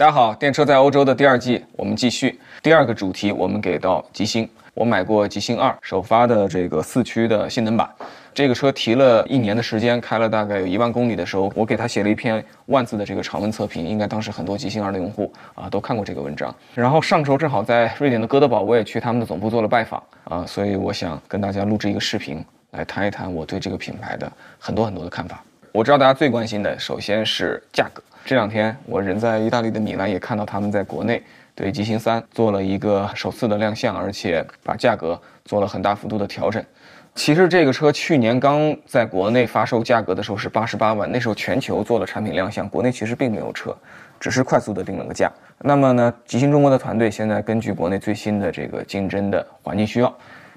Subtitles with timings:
[0.00, 2.40] 大家好，电车在欧洲的第二季，我们继续。
[2.62, 4.48] 第二个主题，我们给到极星。
[4.72, 7.86] 我买过极星二首发的这个四驱的性能版，
[8.32, 16.54] 这个车提了一年的时间，开了大概有一万公里的时候，我给他写了一篇万字的这个长文测评，应该当时很多极星二的用户啊都看过这个文章。
[16.74, 25.44] 然后上周正好在瑞典的哥德堡，我也去他们的总部做了拜访啊，所以我想跟大家录制一个视频，来谈一谈我对这个品牌的很多很多的看法。
[25.72, 28.02] 我知道大家最关心的，首先是价格。
[28.24, 31.22] 这两天我人在意大利的米兰，也看到他们在国内
[31.54, 36.64] 对极星三做了一个首次的亮相，而且把价格做了很大幅度的调整。
[37.14, 43.76] 其实这个车去年刚在国内发售价格的时候是八十八万，那时候全球做了产品亮相，国内其实并没有车，
[44.20, 45.30] 只是快速的定了个价。
[45.58, 50.14] 那么呢，极星中国的团队现在根据国内最新的这个竞争的环境需要，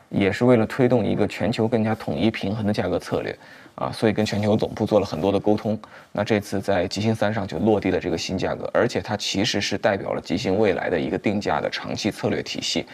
[0.09, 3.35] 也是为了推动一个全球更加统一平衡的价格策略。
[3.75, 5.79] 啊，所以跟全球总部做了很多的沟通。
[6.11, 12.85] 那这次在极星三上就落地了这个新价格，而且它其实是代表了极星未来的一个定价的长期策略体系。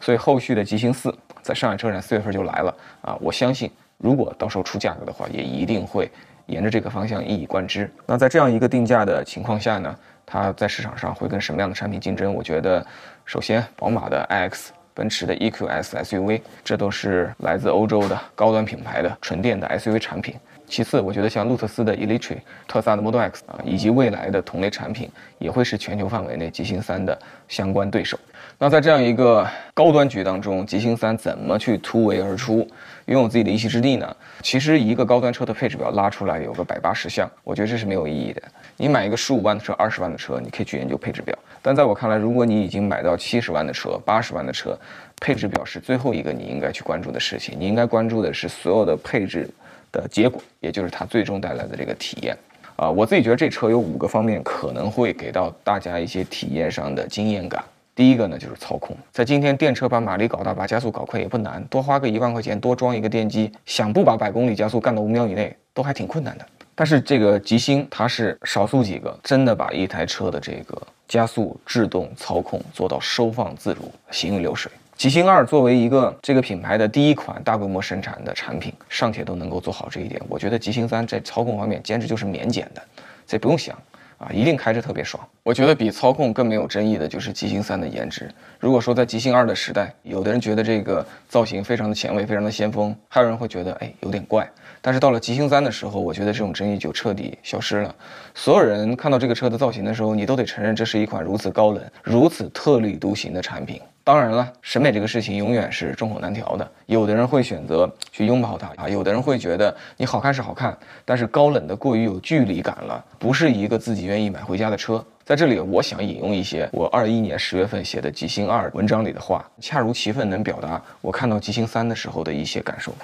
[0.00, 3.16] 所以后续的极星四在上海车展四月份就来了啊！
[3.20, 6.10] 我相信，如果到时候出价格的话，也一定会
[6.46, 7.90] 沿着这个方向一以贯之。
[8.06, 12.32] 那在这样一个定价的情况下呢，它在市场上会跟什么样的产品竞争？
[12.32, 12.86] 我觉得，
[13.24, 14.68] 首先宝马的 iX。
[14.98, 20.34] 奔驰的 EQS SUV，这都是来自欧洲的高端品牌的纯电的 SUV 产品。
[20.66, 28.18] 其次，我觉得像路特斯的 Eletre、特斯拉的 Model X 啊，以及未来的同类产品，也会是全球范围内极星三的相关对手。
[28.58, 32.68] 那在这样一个高端局当中，极星三怎么去突围而出，
[33.08, 34.16] 拥有自己的一席之地呢？
[34.42, 38.42] 其实一个高端车的配置表拉出来有个百八十项，我觉得这是没有意义的。
[38.76, 41.36] 你买一个十五万的车、二十万的车，你可以去研究配置表。
[41.62, 44.78] 但在我看来，如果你已经买到七十万的车、八十万的车，
[45.20, 47.56] 配置表是最后一个你应该去关注的事情。
[47.58, 49.48] 你应该关注的是所有的配置
[49.90, 52.36] 的结果，也就是它最终带来的这个体验。
[52.76, 57.64] 啊，我自己觉得这车有五个方面可能会给到大家一些体验上的惊艳感。
[57.98, 58.96] 第一个呢，就是操控。
[59.10, 66.46] 在今天，电车把马力搞大，把加速搞快也不难，多花个一万块钱，多装一个电机，想不把百公里加速干到五秒以内，都还挺困难的。
[66.76, 74.70] 但是这个极星，它是少数几个真的把一台车的这个加速制动操控做到收放自如、行云流水。
[74.96, 82.82] 极星二作为一个这个品牌的第一款大规模生产的产品，尚且都能够做好这一点，我觉得极星三在操控方面简直就是免检的，
[83.26, 83.76] 这不用想。
[84.18, 85.26] 啊，一定开着特别爽。
[85.42, 88.28] 我觉得比操控更没有争议的就是极星三的颜值。
[88.58, 94.50] 如果说在极星二的时代，有的人觉得这个造型非常的前卫，非常的先锋，还有人会觉得哎有点怪。
[94.80, 97.94] 但是到了极星三的时候，我觉得这种争议就彻底消失了。
[98.34, 103.80] 所有人看到这个车的造型的时候，你都得承认这是一款如此高冷、如此特立独行的产品。
[104.04, 106.66] 当然了，审美这个事情永远是众口难调的。
[106.86, 110.74] 有的人会选择去拥抱它啊，有的人会觉得你好看是好看，
[111.04, 115.04] 但是高冷的过于有距离感了，不是一个自己愿意买回家的车。
[115.26, 122.94] 在这里，我想引用一些我二一年十月份写的极星二文章里的话，恰如其分能表达我看到极星三的时候的一些感受。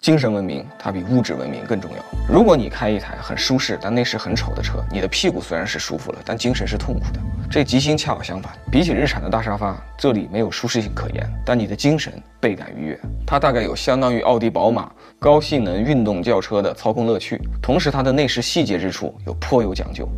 [0.00, 2.02] 精神文明它比物质文明更重要。
[2.26, 7.20] 如果你开一台很舒适但内饰很丑的车，你的屁股虽然是舒服了，但精神是痛苦的。
[7.50, 13.00] 这吉星恰好相反，比起日产的大沙发，这里没有舒适性可言，但你的精神倍感愉悦。
[13.26, 20.08] 它大概有相当于奥迪、宝马高性能运动轿车的操控乐趣，同时它的内饰细节之处又颇有讲究。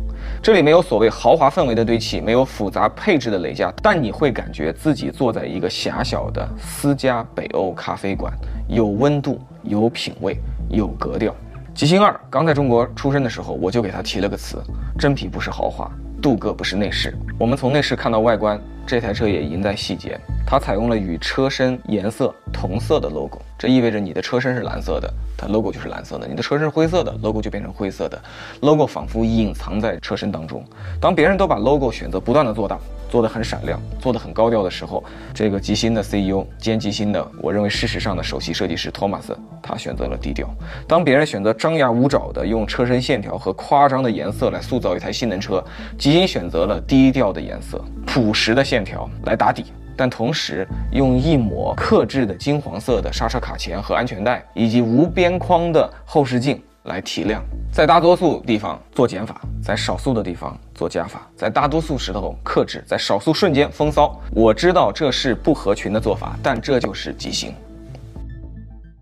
[0.41, 8.33] 这里没有所谓豪华氛围的堆砌，没有复杂配置的累加，但你会感觉自己坐在一个狭小的私家北欧咖啡馆，
[8.67, 9.39] 有温度。
[9.63, 10.37] 有品位，
[10.69, 11.33] 有格调。
[11.73, 14.61] 极星二刚在中国出生的时候，我就给它提了个词：
[14.99, 15.89] 真皮不是豪华，
[16.21, 17.17] 镀铬不是内饰。
[17.39, 20.19] 我们从内饰看到外观，这台车也赢在细节。
[20.45, 28.21] 它采用了与车身颜色同色的 logo，这意味着你的车身是蓝色的，它 logo 就是蓝色的；你的车身是灰色的，logo 就变成灰色的。
[28.61, 30.63] logo 仿佛隐藏在车身当中。
[31.01, 32.77] 当别人都把 logo 选择不断的做大。
[33.09, 35.03] 做的很闪亮，做的很高调的时候，
[35.35, 40.49] 这个极星的 CEO 兼极星的，我认为事实上的首席设计师托马斯，他选择了低调。
[40.87, 45.63] 当别人选择张牙舞爪的用车身线条和夸张的颜色来塑造一台性能车，
[45.95, 49.65] 极星选择了低调的颜色、朴实的线条来打底，
[50.03, 56.61] 但同时用一抹克制的金黄色的刹车卡钳和安全带，以及无边框的后视镜。
[56.83, 57.41] 来提亮，
[57.71, 64.19] 在大多数地方做减法，在少数的地方做加法，在大多数时候克制，在少数瞬间风骚。
[64.33, 67.53] 我知道这是不合群的做法，但这就是极星。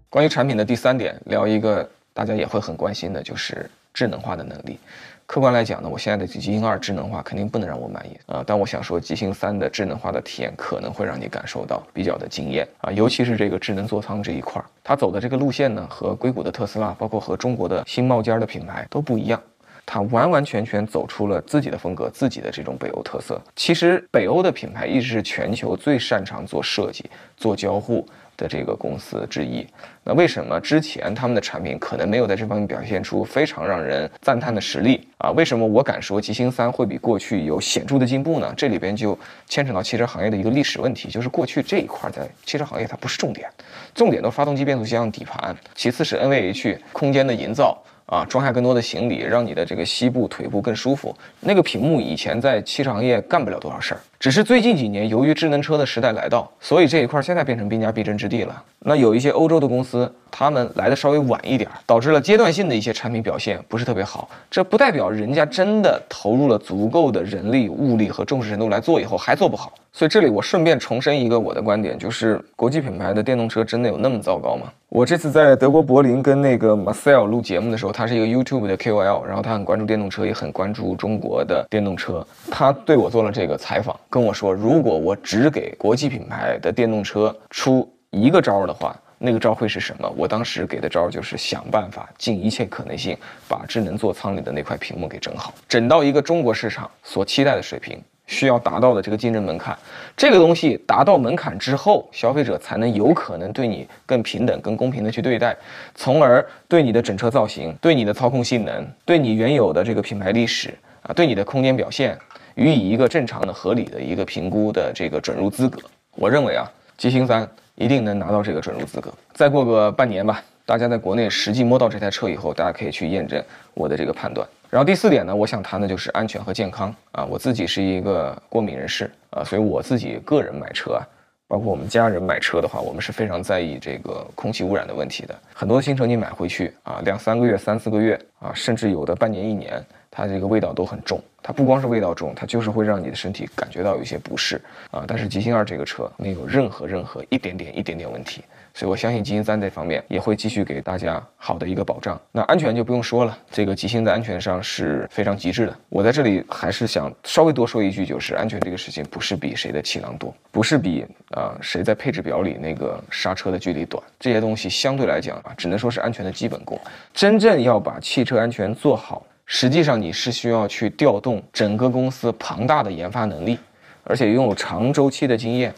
[0.07, 4.79] 关于产品的第三点，聊一个大家也会很关心的，就是智能化的能力。
[5.25, 19.41] 客观来讲呢，我现在的极星二智能化肯定不能让我满意啊，但我想说，极星三的智能化的体验可能会让你感受到比较的惊艳啊，尤其是这个智能座舱这一块，它走的这个路线呢，和硅谷的特斯拉，包括和中国的新冒尖的品牌都不一样。
[19.85, 23.41] 它完完全全走出了自己的风格，自己的这种北欧特色。
[23.55, 28.05] 其实北欧的品牌一直是全球最擅长做设计、做交互。
[28.41, 29.65] 的这个公司之一，
[30.03, 35.29] 那为什么之前他们的产品可能没有在这方面表现出非常让人赞叹的实力啊？
[35.31, 38.51] 为什么我敢说极星三会比过去有显著的进步呢？
[38.57, 39.17] 这里边就
[39.47, 43.47] 牵扯到汽车行业的一个历史问题，就是过去这一块在汽车行业它不是重点，
[43.93, 47.79] 重点都发动机、变速箱、底盘，其次是 NVH 空间的营造。
[48.07, 51.15] 啊，装下更多的行李，让你的这个膝部、腿部更舒服。
[51.39, 58.63] 那个屏幕以前在汽车行业干不了多少事儿，只是最近几年由于智能车的时代来到，所以这一块现在变成兵家必争之地了。
[58.83, 64.29] 那有一些欧洲的公司，他们来的稍微晚一点，导致了阶段性的一些产品表现不是特别好。
[64.51, 69.73] 这不代表人家真的投入了足够的人力、物力和重视程度来做以后还做不好。
[69.91, 74.71] 所以这里我顺便重申一个我的观点，就是国际品牌的电动车真的有那么糟糕吗？
[74.87, 82.25] 我这次在德国柏林跟那个 Marcel 录节目的时候，他是一个 YouTube 的 KOL，然后他很关注电动车，也很关注中国的电动车。
[82.49, 90.13] 他对我做了这个采访，跟我说，如果我只给国际品牌的电动车出一个招的话，那个招会是什么？
[90.17, 93.17] 我当时给的招就是想办法尽一切可能性
[93.47, 97.97] 把智能座舱里的那块屏幕给整好，整到一个中国市场所期待的水平。
[98.27, 99.77] 需要达到的这个竞争门槛，
[100.15, 105.53] 这个东西达到门槛之后，消费者才能有可能对你更平等、更公平的去对待，
[105.95, 112.17] 从而对你的整车造型、对你的操控性能、对你原有的这个品牌历史啊、对你的空间表现
[112.55, 115.79] 予以一个正常的、合理的一个评估的这个准入资格。
[116.15, 119.11] 我认为啊，极星三一定能拿到这个准入资格。
[119.33, 123.43] 再过个半年吧，大家在国内实际摸到这台车以后，大家可以去验证
[123.73, 124.47] 我的这个判断。
[124.69, 127.25] 然后第四点呢，我想谈的就是安全和健康啊。
[127.25, 131.03] 我自己是一个过敏人士啊，所以我自己个人买车啊，
[131.47, 135.35] 包括我们家人买车的话，我们是非常在意这个空气污染的问题的。
[135.53, 141.19] 很多新车你买回去啊，两三个月、三四个月啊，甚至有的半年、一年，它这个味道都很重。
[141.41, 144.61] 它不光是味道重，它就是会让你的身体感觉到有一些不适
[144.91, 145.03] 啊。
[145.07, 148.43] 但是极星二这个车没有任何任何一点点一点点问题。
[148.73, 152.17] 所以，我相信极星三这方面也会继续给大家好的一个保障。
[152.31, 155.75] 那安全就不用说了，这个极星在安全上是非常极致的。
[155.89, 166.79] 我在这里还是想稍微多说一句，就是安全这个事情不是比谁的气囊多，不是比啊谁在配置表里那个刹车的距离短，这些东西相对来讲啊，只能说是安全的基本功。
[167.13, 173.59] 真正要把汽车安全做好，实际上你是需要去调动整个公司庞大的研发能力，
[174.05, 175.73] 而且拥有长周期的经验。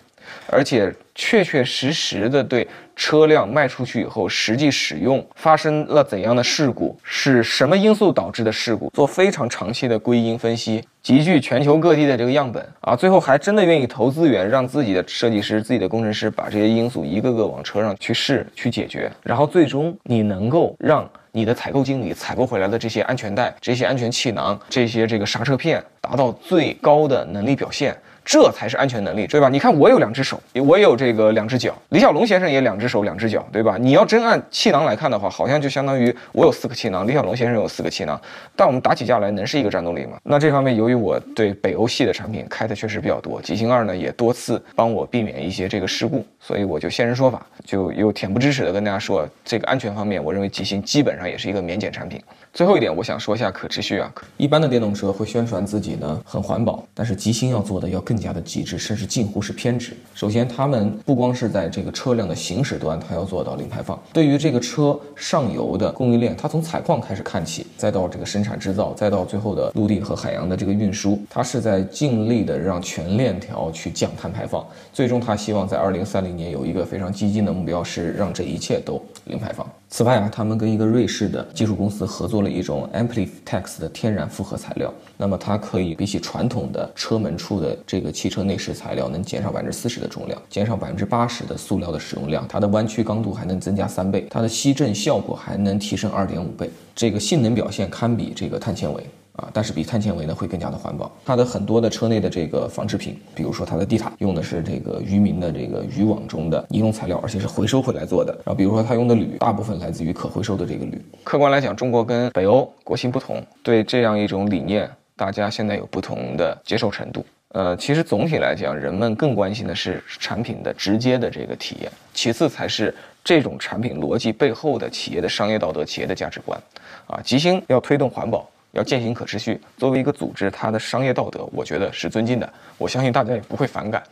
[0.48, 2.66] 而且确确实实的对
[2.96, 27.98] 车辆卖出去以后实际使用发生了怎样的事故，是什么因素导致的事故，做非常长期的归因分析，集聚全球各地的这个样本啊，最后还真的愿意投资源，让自己的设计师、自己的工程师把这些因素一个个往车上去试、去解决，然后最终你能够让你的采购经理采购回来的这些安全带、这些安全气囊、这些这个刹车片达到最高的能力表现。
[28.26, 29.50] 这才是安全能力，对吧？
[29.50, 31.76] 你看我有两只手，我有这个两只脚。
[31.90, 33.78] 李小龙先生也两只手两只脚，对吧？
[33.80, 38.20] 你要真按气囊来看的话，好像就相当于我有四个气囊，李小龙先生有四个气囊。
[38.56, 40.18] 但我们打起架来能是一个战斗力吗？
[40.24, 52.22] 那这方面由于我对北欧系的产品开的确实比较多，极星二呢也多次帮我避免一些这个事故，所以我就现身说法，就又恬不知耻的跟大家说，这个安全方面，我认为极星基本上也是一个免检产品。
[52.54, 54.14] 最后一点，我想说一下可持续啊。
[54.38, 59.98] 一般的电动车会宣传自己呢很环保，但是极星要做的要更加的极致，甚至近乎是偏执。
[60.14, 64.00] 首先，他们不光是在这个车辆的行驶端，它要做到零排放。
[64.14, 74.64] 对于这个车上游的供应链，它从采矿开始看起，再到这个生产制造，再到最后的陆地和海洋的这个运输，它是在尽力的让全链条去降碳排放。
[74.94, 79.68] 最终，他希望在二零三零年有一个非常激进的目标，是让这一切都零排放。
[79.90, 99.04] 此外啊，他们跟一个瑞士的技术公司合作了一种 AmpliTex 的天然复合材料，那么它可以比起传统的车门处的这个汽车内饰材料，能减少百分之四十的重量，减少百分之八十的塑料的使用量，它的弯曲刚度还能增加三倍，它的吸震效果还能提升二点五倍，这个性能表现堪比这个碳纤维。
[99.34, 101.12] 啊，但是比碳纤维呢会更加的环保。
[101.26, 108.32] 它的很多的车内的这个纺织品，比如说它的地毯用的是这个渔民的这个渔网中的尼龙材料，而且是回收回来做的。
[108.46, 111.02] 然后比如说它用的铝，大部分来自于可回收的这个铝。
[111.24, 117.26] 客观来讲，中国跟北欧国情不同，对这样一种理念，大家现在有不同的接受程度。
[117.50, 126.60] 呃，其实总体来讲，人们更关心的是产品的直接的这个体验，其次才是这种产品逻辑背后的企业的商业道德、企业的价值观。
[127.08, 128.48] 啊，吉星要推动环保。
[128.74, 132.54] 要践行可持续，作为一个组织，它的商业道德，我觉得是尊敬的。
[132.78, 134.04] 我相信大家也不会反感。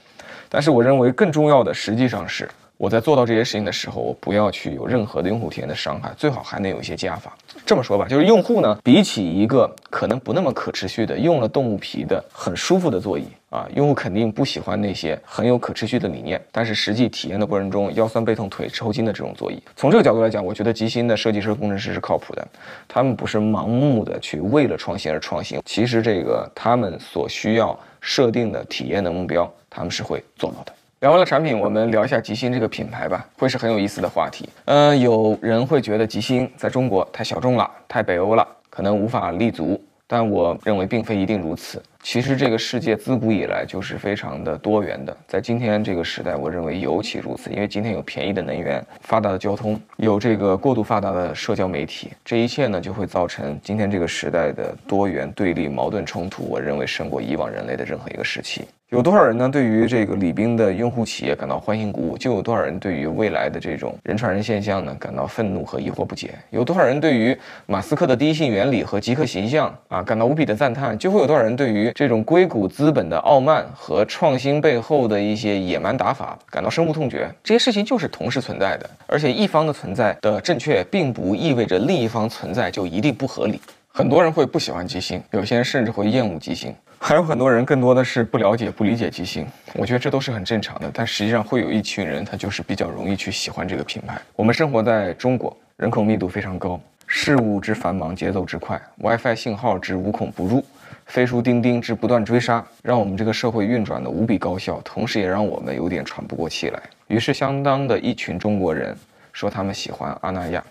[0.47, 2.47] 但是，我认为更重要的实际上是，
[2.81, 7.37] 我在做到这些事情的时候，我不要去有任何的用户体验的伤害，最好还能有一些加法。
[7.63, 19.61] 这么说吧，就是用户呢，比起一个可能不那么可持续的用了动物皮的很舒服的座椅啊，用户肯定不喜欢那些很有可持续的理念，但是实际体验的过程中腰酸背痛、腿抽筋的这种座椅。
[19.75, 22.47] 从这个角度来讲，我觉得极星的设计师、工程师是靠谱的，
[22.87, 30.73] 他们不是盲目的去为了创新而创新，其实这个他们所需要设定的体验的目标，他们是会做到的。
[31.01, 34.47] 聊完了产品，我们聊一下吉星这个品牌吧，会是很有意思的话题。
[34.65, 39.83] 嗯，有人会觉得吉星在中国太小众了，太北欧了，可能无法立足。
[40.05, 41.81] 但我认为并非一定如此。
[42.03, 47.49] 其实这个世界自古以来就是非常的多元的，在今天这个时代，我认为尤其如此。
[47.49, 56.43] 因为今天有便宜的能源、发达的交通，有这个过度发达的社交媒体，这一切呢就会造成今天这个时代的多元对立、矛盾冲突。
[56.47, 58.65] 我认为胜过以往人类的任何一个时期。
[58.91, 59.47] 有多少人呢？
[59.47, 66.31] 对于这个李斌的用户企业感到欢欣鼓舞，就有多少人对于未来的这种人传人现象呢感到愤怒和疑惑不解。
[66.49, 67.35] 有多少人对于
[67.67, 77.29] 马斯克的第一性原理和极客形象啊感到无比的赞叹，就会有多少人对于这种硅谷资本的傲慢和创新背后的一些野蛮打法感到深恶痛绝。
[77.41, 83.57] 这些事情就是同时存在的，而且一方的存在的正确，并不意味着另一方存在就一定不合理。
[83.93, 86.73] 很多人会不喜欢吉星，有些人甚至会厌恶吉星。
[86.97, 90.89] 还有很多人更多的是不了解、不理解吉星，我觉得这都是很正常的。
[90.93, 94.17] 但实际上会有一群人，他就是比较容易去喜欢这个品牌。
[94.33, 100.63] 我们生活在中国，人口密度非常高，事物之繁忙、节奏之快，WiFi 信号之无孔不入，
[101.07, 106.81] 飞书钉钉之不断追杀，让我们这个社会运转的无比高效，同时也让我们有点喘不过气来。
[107.07, 108.95] 于是，相当的一群中国人
[109.33, 110.63] 说他们喜欢阿那亚。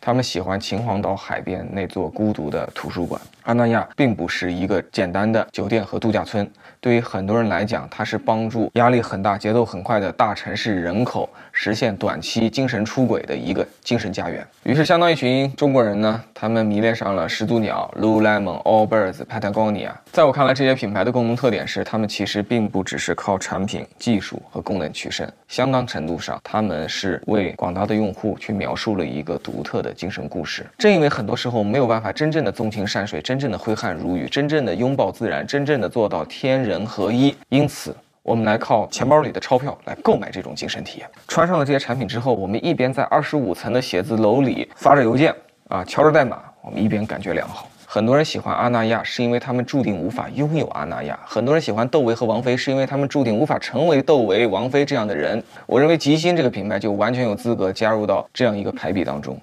[0.00, 3.20] 他们喜欢秦皇岛海边那座孤独的图书馆。
[3.42, 6.50] 阿那亚并不是一个简单的酒店和度假村，
[6.80, 14.46] 对于很多人来讲，它是帮助压力很大、节奏很快的大城市人口实现短期精神出轨的一个精神家园。
[14.62, 19.90] 于是，相当一群中国人呢，他们迷恋上了始祖鸟、Lululemon、Allbirds、Patagonia。
[20.10, 29.62] 在我看来，这些品牌的共同特点是，他们其实并不只是靠产品、技术和功能取胜，相当程度上，他们是为广大的用户去描述了一个独。
[29.62, 41.08] 特的精神故事，正因为很多时候没有办法真正的纵情山水，真正的挥汗如雨，真正的拥抱自然，真正的做到天人合一，因此我们来靠钱包里的钞票来购买这种精神体验。
[41.28, 45.34] 穿上了这些产品之后，我们一边在二十五层的写字楼里发着邮件
[45.68, 47.68] 啊，敲着代码，我们一边感觉良好。
[47.86, 55.40] 很多人喜欢阿那亚，是因为他们注定无法拥有阿那亚；很多人喜欢窦唯和王菲，是因为他们注定无法成为窦唯、王菲这样的人。
[55.64, 59.38] 我认为吉星这个品牌就完全有资格加入到这样一个排比当中。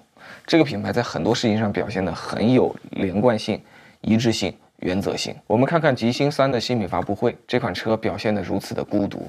[0.45, 3.61] 这个品牌在很多事情上表现得很有连贯性、
[4.01, 5.33] 一致性、原则性。
[5.47, 9.19] 我们看看吉星三的新品发布会，这款车表现得如此的孤独；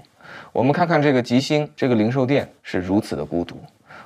[0.53, 3.55] 我们看看这个吉星这个零售店是如此的孤独；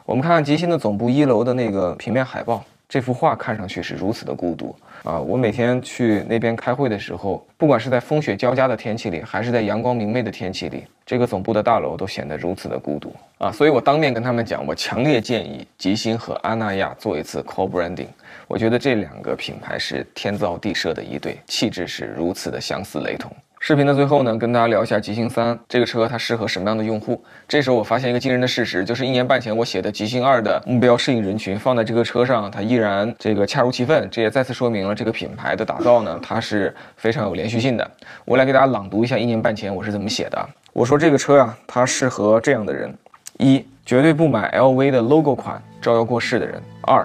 [0.04, 4.74] 我们看看吉星的总部一楼的那个平面海报，这幅画看上去是如此的孤独。
[5.06, 13.52] 啊，我每天去那边开会的时候，不管是在风雪交加的天气里，还是在阳光明媚的天气里，这个总部的大楼都显得如此的孤独啊！
[13.52, 18.08] 所以我当面跟他们讲，我强烈建议吉星和阿那亚做一次 co-branding。
[18.48, 23.30] 我觉得这两个品牌是天造地设的一对，气质是如此的相似雷同。
[23.66, 27.20] 视频的最后呢，跟大家聊一下极星三这个车，它适合什么样的用户？
[27.48, 34.08] 这时候我发现一个惊人的事实，就是一年半前我写的极星二的目标适应人群放在这个车上，它依然这个恰如其分。
[34.08, 37.90] 这也再次说明了这个品牌的打造呢，它是非常有连续性的。
[38.24, 40.48] 我来给大家朗读一下一年半前我是怎么写的。
[40.72, 42.96] 我说这个车呀，它适合这样的人：
[43.38, 47.04] 一、绝对不买 LV 的 logo 款招摇过市的人；二、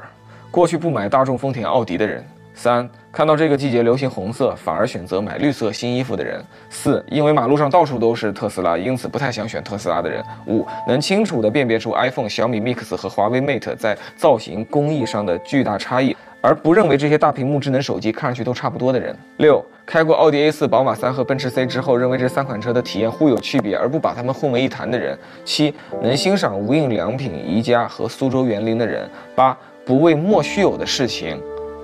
[0.52, 2.24] 过去不买大众、丰田、奥迪的人。
[2.54, 6.40] 三看到这个季节流行红色，反而选择买绿色新衣服的人；
[6.70, 25.14] 四因为马路上到处都是特斯拉，因此不太想选特斯拉的人；五能清楚地辨别出 iPhone、小米 Mix 和华为 Mate 在造型工艺上的巨大差异，而不认为这些大屏幕智能手机看上去都差不多的人；六开过奥迪 A4、宝马三和奔驰 C 之后，认为这三款车的体验互有区别，而不把它们混为一谈的人；
[25.44, 31.38] 七能欣赏无印良品、宜家和苏州园林的人；八不为莫须有的事情。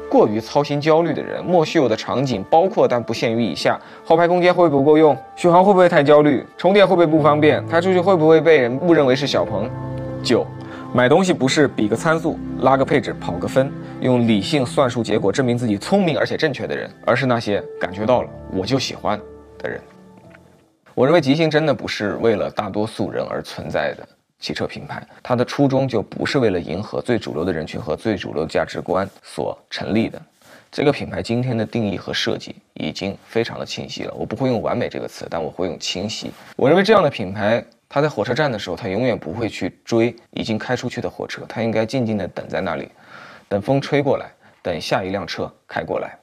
[0.09, 5.15] 过于操心焦虑的人，莫须有的场景包括但不限于以下：后排空间会不会不够用？
[5.35, 6.45] 续航会不会太焦虑？
[6.57, 7.65] 充电会不会不方便？
[7.67, 9.69] 开出去会不会被人误认为是小鹏？
[10.23, 10.45] 九，
[10.93, 13.71] 买东西不是比个参数、拉个配置、跑个分，
[14.01, 19.19] 用理性算术结果证明自己聪明而且正确的人，而是那些感觉到了我就喜欢
[19.59, 19.79] 的人。
[20.95, 24.07] 我认为极星真的不是为了大多数人而存在的。
[24.39, 30.22] 汽车品牌，它的初衷就不是为了迎合最主流的人群和最主流的价值观所成立的。
[30.72, 34.13] 这个品牌今天的定义和设计已经非常的清晰了。
[34.13, 36.29] 我不会用完美这个词，但我会用清晰。
[36.56, 42.89] 我认为这样的品牌它在火车站的时候，它永远不会去追已经开出去的火车，它应该静静地等在那里，
[43.48, 44.29] 等风吹过来，
[44.62, 46.17] 等下一辆车开过来。